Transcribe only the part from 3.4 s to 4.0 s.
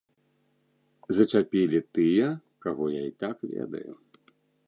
ведаю.